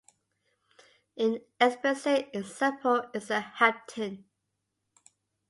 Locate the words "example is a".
2.33-3.39